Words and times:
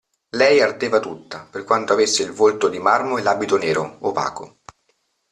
Lei 0.31 0.59
ardeva 0.59 0.99
tutta, 0.99 1.47
per 1.47 1.63
quanto 1.63 1.93
avesse 1.93 2.23
il 2.23 2.31
volto 2.31 2.69
di 2.69 2.79
marmo 2.79 3.19
e 3.19 3.21
l'abito 3.21 3.57
nero, 3.59 3.97
opaco. 3.99 4.61